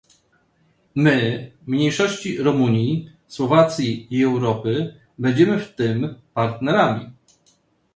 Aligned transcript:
My- 0.95 1.47
mniejszości 1.67 2.37
Rumunii, 2.37 3.11
Słowacji 3.27 4.07
i 4.15 4.23
Europy- 4.23 4.95
będziemy 5.19 5.59
w 5.59 5.75
tym 5.75 6.15
partnerami 6.33 7.09